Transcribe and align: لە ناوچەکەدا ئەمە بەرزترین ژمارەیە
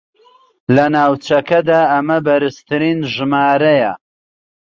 لە 0.75 0.85
ناوچەکەدا 0.95 1.79
ئەمە 1.91 2.17
بەرزترین 2.25 2.99
ژمارەیە 3.13 3.93